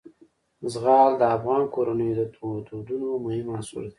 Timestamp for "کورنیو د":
1.75-2.21